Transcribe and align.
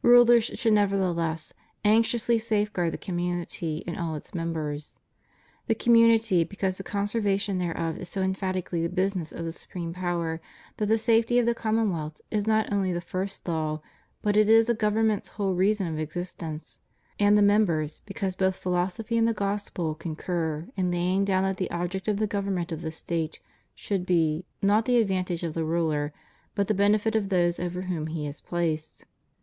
Rulers 0.00 0.44
should, 0.44 0.72
nevertheless, 0.72 1.52
anxiously 1.84 2.38
safeguard 2.38 2.94
the 2.94 2.96
community 2.96 3.84
and 3.86 3.98
all 3.98 4.14
its 4.14 4.32
members: 4.32 4.98
the 5.66 5.74
community, 5.74 6.42
because 6.42 6.78
the 6.78 6.82
conservation 6.82 7.58
thereof 7.58 7.98
is 7.98 8.08
so 8.08 8.22
emphatically 8.22 8.80
the 8.82 8.88
business 8.88 9.30
of 9.30 9.44
the 9.44 9.52
supreme 9.52 9.92
power 9.92 10.40
that 10.78 10.86
the 10.86 10.96
safety 10.96 11.38
of 11.38 11.44
the 11.44 11.54
conunonwealth 11.54 12.18
is 12.30 12.46
not 12.46 12.72
only 12.72 12.94
the 12.94 13.02
first 13.02 13.46
law, 13.46 13.82
but 14.22 14.38
it 14.38 14.48
is 14.48 14.70
a 14.70 14.74
government's 14.74 15.28
whole 15.28 15.52
reason 15.52 15.86
of 15.86 15.98
existence; 15.98 16.78
and 17.20 17.36
the 17.36 17.42
members, 17.42 18.00
because 18.06 18.34
both 18.36 18.56
philosophy 18.56 19.18
and 19.18 19.28
the 19.28 19.34
Gospel 19.34 19.94
concur 19.94 20.66
in 20.78 20.90
laying 20.90 21.26
down 21.26 21.42
that 21.42 21.58
the 21.58 21.70
object 21.70 22.08
of 22.08 22.16
the 22.16 22.26
government 22.26 22.72
of 22.72 22.80
the 22.80 22.90
State 22.90 23.38
should 23.74 24.06
be, 24.06 24.46
not 24.62 24.86
the 24.86 24.96
advantage 24.96 25.42
of 25.42 25.52
the 25.52 25.62
ruler, 25.62 26.14
but 26.54 26.68
the 26.68 26.72
benefit 26.74 27.14
of 27.14 27.28
those 27.28 27.60
over 27.60 27.82
whom 27.82 28.06
he 28.06 28.26
is 28.26 28.40
placed. 28.40 29.04